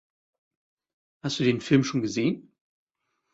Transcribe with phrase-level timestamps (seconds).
[1.21, 2.51] Hast du den Film schon gesehen?